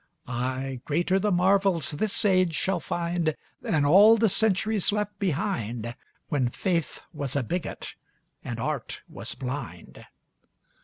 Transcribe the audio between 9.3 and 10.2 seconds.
blind.